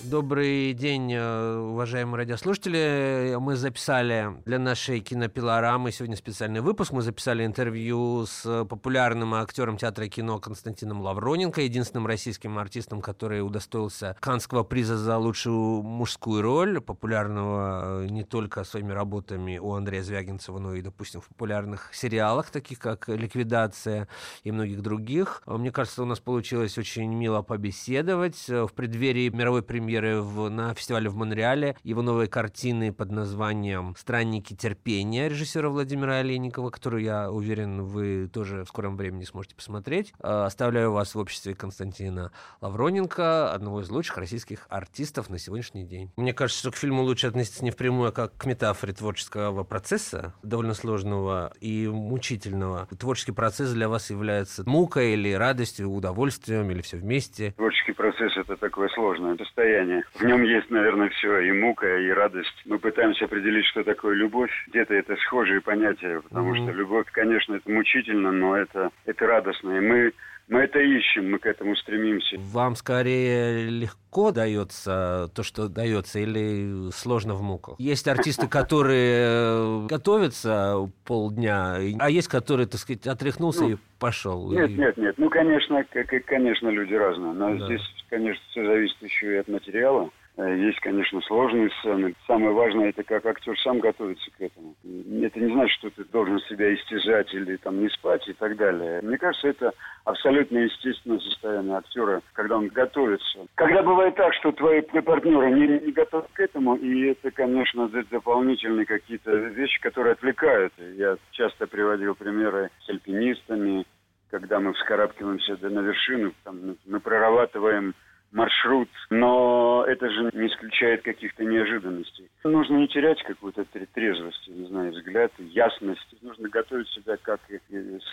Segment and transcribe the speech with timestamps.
[0.00, 3.34] Добрый день, э, уважаемые радиослушатели.
[3.40, 6.92] Мы записали для нашей кинопилорамы сегодня специальный выпуск.
[6.92, 13.40] Мы записали интервью с популярным актером театра и кино Константином Лавроненко, единственным российским артистом, который
[13.40, 20.02] удостоился Канского приза за лучшую мужскую роль, популярного э, не только своими работами у Андрея
[20.02, 24.08] Звягинцева, но и, допустим, в популярных сериалах, таких как «Ликвидация»
[24.44, 25.42] и многих других.
[25.46, 30.74] Мне кажется, у нас получилось очень мило побеседовать в преддверии мировой премьеры премьеры в, на
[30.74, 37.30] фестивале в Монреале его новой картины под названием «Странники терпения» режиссера Владимира Олейникова, которую, я
[37.30, 40.12] уверен, вы тоже в скором времени сможете посмотреть.
[40.22, 46.12] Э, оставляю вас в обществе Константина Лавроненко, одного из лучших российских артистов на сегодняшний день.
[46.16, 50.34] Мне кажется, что к фильму лучше относиться не впрямую, а как к метафоре творческого процесса,
[50.42, 52.86] довольно сложного и мучительного.
[52.98, 57.52] Творческий процесс для вас является мукой или радостью, удовольствием, или все вместе?
[57.52, 60.04] Творческий процесс– это такое сложное состояние состояние.
[60.14, 62.62] В нем есть, наверное, все, и мука, и радость.
[62.64, 64.50] Мы пытаемся определить, что такое любовь.
[64.68, 66.62] Где-то это схожие понятия, потому mm-hmm.
[66.62, 69.76] что любовь, конечно, это мучительно, но это, это радостно.
[69.76, 70.12] И мы
[70.48, 72.36] мы это ищем, мы к этому стремимся.
[72.38, 77.74] Вам скорее легко дается то, что дается, или сложно в муках?
[77.78, 84.52] Есть артисты, которые готовятся полдня, а есть, которые, так сказать, отряхнулся ну, и пошел.
[84.52, 85.14] Нет, нет, нет.
[85.18, 85.84] Ну, конечно,
[86.26, 87.32] конечно, люди разные.
[87.32, 87.66] Но да.
[87.66, 90.10] здесь, конечно, все зависит еще и от материала.
[90.38, 92.14] Э, есть, конечно, сложные сцены.
[92.26, 94.74] Самое важное, это как актер сам готовится к этому.
[95.22, 99.00] Это не значит, что ты должен себя истязать или там не спать и так далее.
[99.02, 99.72] Мне кажется, это
[100.04, 103.46] абсолютно естественное состояние актера, когда он готовится.
[103.54, 108.84] Когда бывает так, что твои партнеры не, не готовы к этому, и это, конечно, дополнительные
[108.84, 110.74] какие-то вещи, которые отвлекают.
[110.96, 113.86] Я часто приводил примеры с альпинистами,
[114.30, 117.94] когда мы вскарабкиваемся на вершину, там, мы прорабатываем
[118.36, 122.28] маршрут, но это же не исключает каких-то неожиданностей.
[122.44, 123.64] Нужно не терять какую-то
[123.94, 126.14] трезвость, не знаю, взгляд, ясность.
[126.20, 127.58] Нужно готовить себя как и,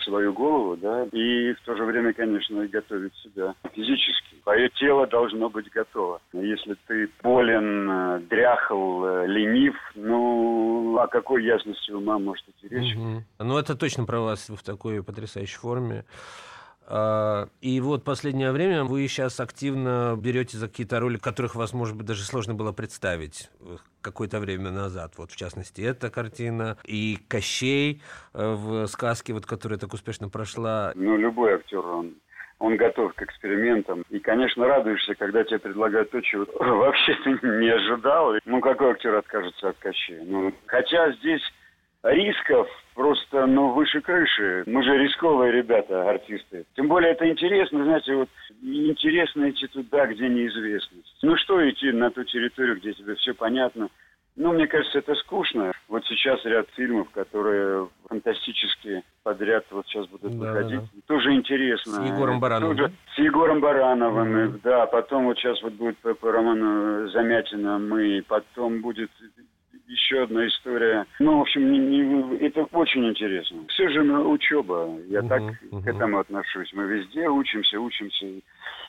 [0.04, 4.36] свою голову, да, и в то же время, конечно, и готовить себя физически.
[4.42, 6.20] Твое тело должно быть готово.
[6.32, 12.96] Если ты болен, э, дряхл, э, ленив, ну, о какой ясности ума может идти речь?
[12.96, 13.22] Угу.
[13.40, 16.04] Ну, это точно про вас в такой потрясающей форме.
[16.86, 21.96] А, и вот последнее время вы сейчас активно берете за какие-то роли, которых вас, может
[21.96, 25.12] быть, даже сложно было представить э, какое-то время назад.
[25.16, 28.02] Вот, в частности, эта картина и Кощей
[28.34, 30.92] э, в сказке, вот, которая так успешно прошла.
[30.94, 32.14] Ну, любой актер, он
[32.60, 34.04] он готов к экспериментам.
[34.10, 36.46] И, конечно, радуешься, когда тебе предлагают то, чего
[36.76, 38.34] вообще ты не ожидал.
[38.44, 40.22] Ну, какой актер откажется от Кощея?
[40.24, 41.42] Ну, хотя здесь
[42.02, 44.64] рисков просто, ну, выше крыши.
[44.66, 46.64] Мы же рисковые ребята, артисты.
[46.76, 48.28] Тем более это интересно, знаете, вот
[48.62, 51.18] интересно идти туда, где неизвестность.
[51.22, 53.88] Ну, что идти на ту территорию, где тебе все понятно?
[54.36, 55.72] Ну, мне кажется, это скучно.
[55.86, 60.80] Вот сейчас ряд фильмов, которые фантастические подряд вот сейчас будут да, выходить.
[60.80, 61.00] Да.
[61.06, 61.92] Тоже интересно.
[61.92, 62.76] С Егором Барановым.
[62.76, 64.60] Тоже, с Егором Барановым, mm-hmm.
[64.64, 64.86] да.
[64.86, 69.10] Потом вот сейчас вот будет по, по роману Замятина мы, потом будет
[69.86, 71.06] еще одна история.
[71.18, 73.58] Ну, в общем, не, не, это очень интересно.
[73.68, 74.98] Все же учеба.
[75.08, 75.82] Я угу, так угу.
[75.82, 76.72] к этому отношусь.
[76.72, 78.42] Мы везде учимся, учимся и,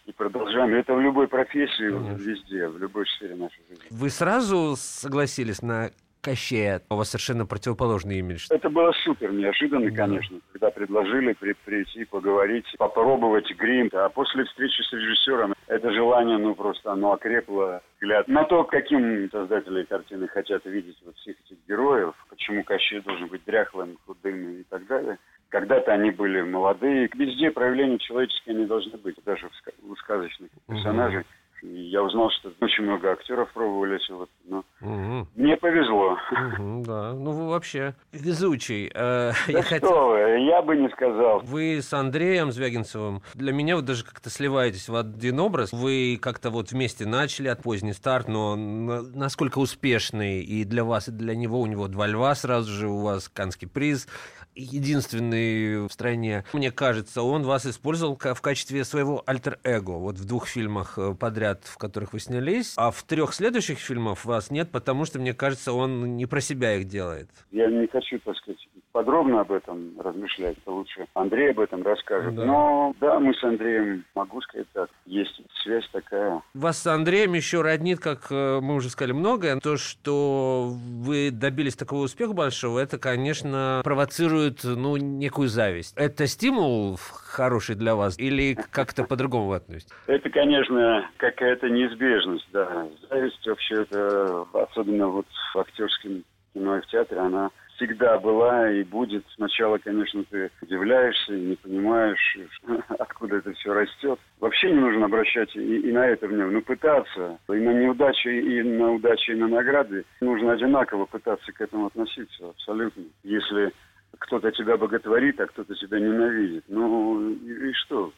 [0.05, 0.73] и продолжаем.
[0.73, 2.23] Это в любой профессии, Конечно.
[2.23, 3.85] везде, в любой сфере нашей жизни.
[3.89, 5.91] Вы сразу согласились на
[6.25, 6.81] Кощея.
[6.89, 8.47] У вас совершенно противоположный имидж.
[8.49, 9.95] Это было супер неожиданно, да.
[9.95, 13.89] конечно, когда предложили при, прийти, поговорить, попробовать грим.
[13.93, 19.29] А после встречи с режиссером это желание, ну, просто оно окрепло взгляд на то, каким
[19.29, 24.63] создатели картины хотят видеть вот всех этих героев, почему Кощей должен быть дряхлым, худым и
[24.63, 25.19] так далее.
[25.49, 27.07] Когда-то они были молодые.
[27.13, 29.47] Везде проявления человеческие они должны быть, даже
[29.83, 31.19] у сказочных персонажей.
[31.19, 31.27] Угу.
[31.61, 34.07] И я узнал, что очень много актеров пробовались.
[34.09, 35.27] Вот, но угу.
[35.35, 36.17] Мне повезло.
[36.31, 38.87] Угу, да, ну вы вообще везучий.
[38.93, 40.09] Э, да я что хотел...
[40.09, 41.39] вы, я бы не сказал.
[41.39, 45.71] Вы с Андреем Звягинцевым, для меня вы даже как-то сливаетесь в один образ.
[45.73, 51.11] Вы как-то вот вместе начали от поздний старт, но насколько успешный и для вас, и
[51.11, 54.07] для него, у него два льва сразу же, у вас Канский приз
[54.55, 56.43] единственный в стране.
[56.53, 59.91] Мне кажется, он вас использовал в качестве своего альтер-эго.
[59.91, 62.73] Вот в двух фильмах э, подряд, в которых вы снялись.
[62.77, 66.75] А в трех следующих фильмах вас нет, потому что, мне кажется, он не про себя
[66.75, 67.29] их делает.
[67.51, 72.33] Я не хочу, так сказать, подробно об этом размышлять, то лучше Андрей об этом расскажет.
[72.33, 72.45] Да.
[72.45, 76.41] Но да, мы с Андреем, могу сказать так, есть связь такая.
[76.53, 79.59] Вас с Андреем еще роднит, как э, мы уже сказали, многое.
[79.59, 85.93] То, что вы добились такого успеха большого, это, конечно, провоцирует ну, некую зависть.
[85.97, 89.91] Это стимул хороший для вас или как-то по-другому вы относитесь?
[90.07, 92.87] Это, конечно, какая-то неизбежность, да.
[93.09, 98.83] Зависть вообще, это особенно вот в актерском кино и в театре, она всегда была и
[98.83, 99.23] будет.
[99.35, 102.37] Сначала, конечно, ты удивляешься и не понимаешь,
[102.99, 104.19] откуда это все растет.
[104.39, 106.55] Вообще не нужно обращать и, и на это внимание.
[106.55, 107.39] Ну, пытаться.
[107.49, 110.05] И на неудачи, и на удачи, и на награды.
[110.21, 113.03] Нужно одинаково пытаться к этому относиться, абсолютно.
[113.23, 113.71] Если
[114.19, 116.63] кто-то тебя боготворит, а кто-то тебя ненавидит.
[116.67, 118.11] Ну, и, и что?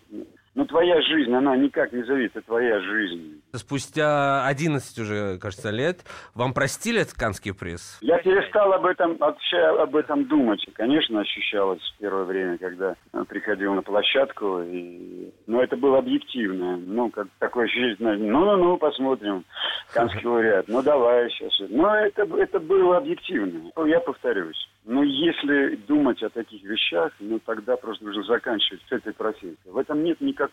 [0.58, 3.40] Ну, твоя жизнь, она никак не зависит, это твоя жизнь.
[3.54, 6.00] Спустя 11 уже, кажется, лет
[6.34, 8.00] вам простили этот канский приз?
[8.02, 10.66] Я перестал об этом, вообще об этом думать.
[10.74, 15.32] Конечно, ощущалось в первое время, когда э, приходил на площадку, и...
[15.46, 16.78] но это было объективно.
[16.78, 19.46] Ну, как такое ощущение, ну-ну-ну, посмотрим,
[19.94, 21.54] канский лауреат, ну давай сейчас.
[21.70, 23.72] Но это, это было объективно.
[23.86, 24.68] Я повторюсь.
[24.86, 29.58] Но если думать о таких вещах, ну тогда просто нужно заканчивать с этой профессией.
[29.66, 30.47] В этом нет никакого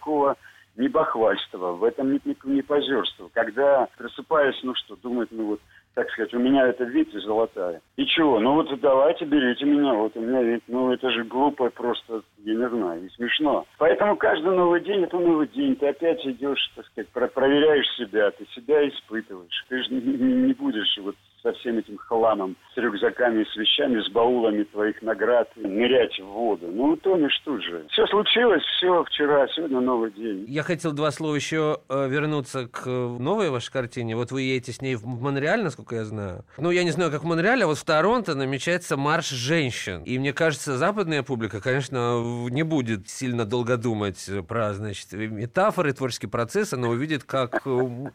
[0.77, 3.31] ни бахвальства, в этом нет никакого ни позерства.
[3.33, 5.61] Когда просыпаясь, ну что, думать, ну вот,
[5.95, 7.81] так сказать, у меня это Витя золотая.
[7.97, 8.41] И чего?
[8.41, 12.55] Ну вот давайте, берите меня, вот у меня ведь, ну это же глупо просто, я
[12.55, 13.67] не знаю, и смешно.
[13.79, 15.77] Поэтому каждый новый день это новый день.
[15.77, 19.65] Ты опять идешь, так сказать, про проверяешь себя, ты себя испытываешь.
[19.69, 24.11] Ты же не, не, будешь вот со всем этим хламом, с рюкзаками, с вещами, с
[24.11, 26.69] баулами твоих наград, нырять в воду.
[26.73, 27.85] Ну, утонешь тут же.
[27.91, 30.47] Все случилось, все вчера, сегодня новый день.
[30.49, 34.17] Я хотел два слова еще э, вернуться к новой вашей картине.
[34.17, 36.45] Вот вы едете с ней в Монреаль, насколько я знаю.
[36.57, 40.03] Ну, я не знаю, как в Монреале, а вот в Торонто намечается марш женщин.
[40.05, 46.31] И мне кажется, западная публика, конечно, не будет сильно долго думать про, значит, метафоры, творческие
[46.31, 47.67] процессы, но увидит, как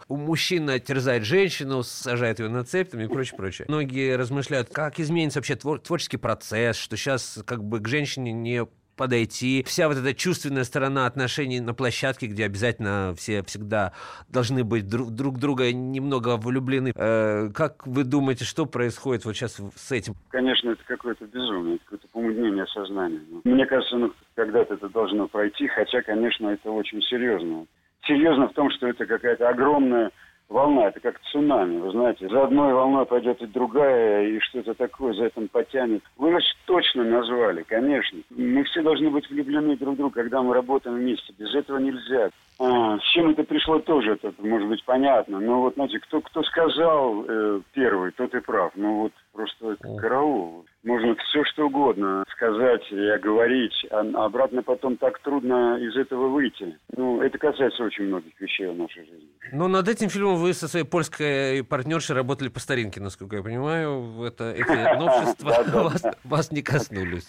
[0.09, 3.65] мужчина терзает женщину, сажает ее на цепь, и прочее, прочее.
[3.67, 8.65] Многие размышляют, как изменится вообще твор- творческий процесс, что сейчас как бы к женщине не
[8.99, 9.63] подойти.
[9.65, 13.93] Вся вот эта чувственная сторона отношений на площадке, где обязательно все всегда
[14.27, 16.91] должны быть друг, друг друга немного влюблены.
[16.93, 20.15] Э, как вы думаете, что происходит вот сейчас с этим?
[20.31, 23.21] Конечно, это какое-то безумие, какое-то помутнение сознания.
[23.45, 27.67] Мне кажется, ну, когда-то это должно пройти, хотя, конечно, это очень серьезно.
[28.05, 30.11] Серьезно в том, что это какая-то огромная
[30.49, 32.27] волна, это как цунами, вы знаете.
[32.27, 36.03] За одной волной пойдет и другая, и что-то такое за этим потянет.
[36.17, 38.19] Вы нас точно назвали, конечно.
[38.29, 41.33] Мы все должны быть влюблены друг в друга, когда мы работаем вместе.
[41.37, 42.29] Без этого нельзя.
[42.59, 45.39] А, с чем это пришло тоже, это может быть понятно.
[45.39, 48.73] Но вот, знаете, кто, кто сказал э, первый, тот и прав.
[48.75, 50.65] Ну вот просто караул.
[50.83, 56.77] Можно все что угодно сказать и говорить, а обратно потом так трудно из этого выйти.
[56.95, 59.29] Ну, это касается очень многих вещей в нашей жизни.
[59.53, 64.23] Но над этим фильмом вы со своей польской партнершей работали по старинке, насколько я понимаю.
[64.25, 67.27] Это, эти новшества вас, вас не коснулись.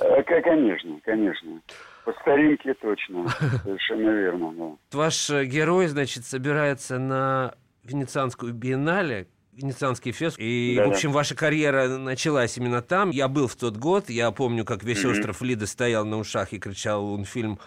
[0.00, 1.60] Э, Конечно, конечно.
[2.04, 3.28] По старинке точно.
[3.62, 4.52] Совершенно верно,
[4.90, 4.98] да.
[4.98, 7.54] Ваш герой, значит, собирается на
[7.84, 10.36] Венецианскую биеннале, Венецианский фест.
[10.38, 10.88] И, Да-да.
[10.88, 13.10] в общем, ваша карьера началась именно там.
[13.10, 14.08] Я был в тот год.
[14.08, 15.12] Я помню, как весь Мгм.
[15.12, 17.58] остров Лида стоял на ушах и кричал он фильм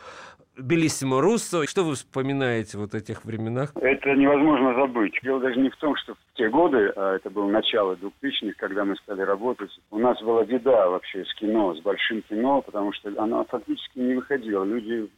[0.57, 1.67] «Белиссимо Руссо».
[1.67, 3.71] Что вы вспоминаете вот о этих временах?
[3.75, 5.19] Это невозможно забыть.
[5.23, 8.85] Дело даже не в том, что в те годы, а это было начало 2000-х, когда
[8.85, 13.11] мы стали работать, у нас была беда вообще с кино, с большим кино, потому что
[13.17, 14.63] оно фактически не выходило.
[14.63, 15.09] Люди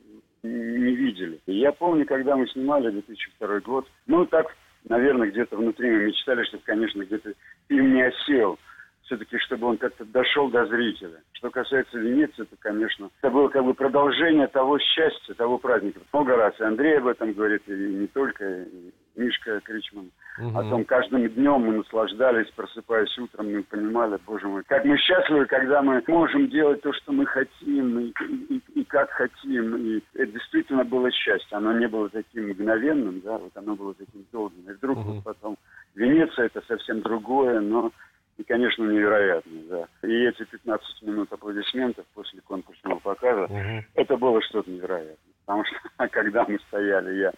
[0.43, 1.39] не видели.
[1.45, 4.47] И я помню, когда мы снимали 2002 год, ну так,
[4.87, 7.33] наверное, где-то внутри мы мечтали, чтобы, конечно, где-то
[7.67, 8.57] фильм не осел.
[9.07, 11.21] Все-таки, чтобы он как-то дошел до зрителя.
[11.31, 16.01] Что касается Венеции, то, конечно, это было как бы продолжение того счастья, того праздника.
[16.11, 20.11] Много раз и Андрей об этом говорит, и не только, и Мишка Кричман.
[20.53, 25.45] О том, каждым днем мы наслаждались, просыпаясь утром, мы понимали, боже мой, как мы счастливы,
[25.45, 28.13] когда мы можем делать то, что мы хотим, и,
[28.49, 29.77] и- и как хотим.
[29.77, 31.57] И это действительно было счастье.
[31.57, 34.69] Оно не было таким мгновенным, да, вот оно было таким долгим.
[34.69, 35.11] И вдруг Мгм.
[35.13, 35.57] вот потом
[35.95, 37.91] Венеция это совсем другое, но
[38.37, 40.07] и, конечно, невероятно, да.
[40.07, 43.47] И эти 15 минут аплодисментов после конкурсного показа,
[43.95, 45.17] это было что-то невероятное.
[45.45, 45.77] Потому что
[46.11, 47.33] когда мы стояли, я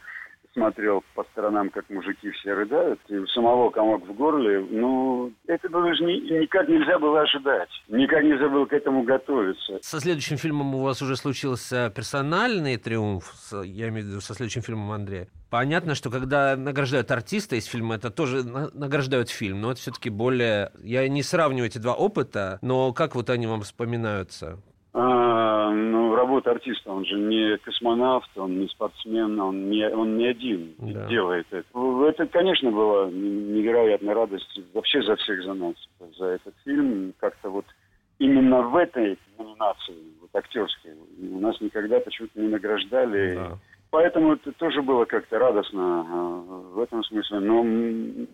[0.54, 5.70] смотрел по сторонам, как мужики все рыдают, и у самого комок в горле, ну, это
[5.70, 7.70] было же ни, никак нельзя было ожидать.
[7.88, 9.80] Никак нельзя было к этому готовиться.
[9.82, 14.62] Со следующим фильмом у вас уже случился персональный триумф, я имею в виду со следующим
[14.62, 15.28] фильмом Андрея.
[15.50, 20.72] Понятно, что когда награждают артиста из фильма, это тоже награждают фильм, но это все-таки более...
[20.84, 24.60] Я не сравниваю эти два опыта, но как вот они вам вспоминаются?
[26.30, 30.28] А, ну, работа артиста, он же не космонавт, он не спортсмен, он не, он не
[30.28, 31.08] один да.
[31.08, 31.68] делает это.
[32.08, 35.76] Это, конечно, была невероятная радость вообще за всех за нас,
[36.18, 37.14] за этот фильм.
[37.20, 37.66] Как-то вот
[38.20, 40.92] именно в этой номинации, вот актерской,
[41.32, 43.36] у нас никогда почему-то не награждали.
[43.36, 43.58] Да.
[43.92, 47.64] Поэтому это тоже было как-то радостно а, в этом смысле, но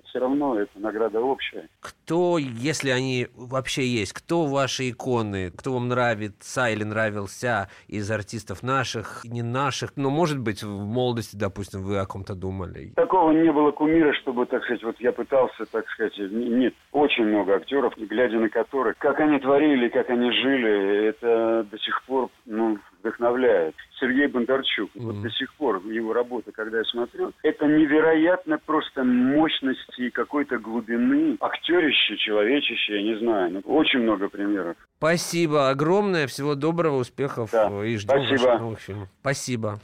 [0.06, 1.70] все равно это награда общая.
[1.80, 8.64] Кто, если они вообще есть, кто ваши иконы, кто вам нравится или нравился из артистов
[8.64, 12.92] наших, не наших, ну, может быть, в молодости, допустим, вы о ком-то думали?
[12.96, 17.56] Такого не было кумира, чтобы, так сказать, вот я пытался, так сказать, нет, очень много
[17.56, 22.78] актеров, глядя на которых, как они творили, как они жили, это до сих пор, ну,
[23.06, 23.76] вдохновляет.
[24.00, 25.02] Сергей Бондарчук, mm-hmm.
[25.02, 30.58] вот до сих пор его работа, когда я смотрю, это невероятно просто мощности и какой-то
[30.58, 33.52] глубины, актерище, человечище, я не знаю.
[33.54, 34.76] Ну, очень много примеров.
[34.98, 37.68] Спасибо огромное, всего доброго, успехов да.
[37.86, 38.48] и ждем Спасибо.
[38.48, 39.10] ваших новых фильмов.
[39.22, 39.80] Спасибо.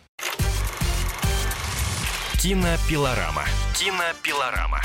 [2.42, 3.44] Кинопилорама.
[3.76, 4.80] Кинопилорама.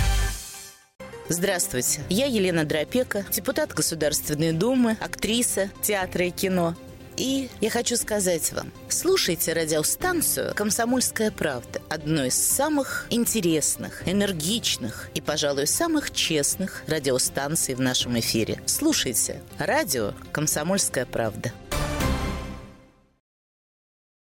[1.28, 6.76] Здравствуйте, я Елена Дропека, депутат Государственной Думы, актриса театра и кино.
[7.16, 15.20] И я хочу сказать вам, слушайте радиостанцию «Комсомольская правда», одну из самых интересных, энергичных и,
[15.20, 18.60] пожалуй, самых честных радиостанций в нашем эфире.
[18.66, 21.52] Слушайте радио «Комсомольская правда».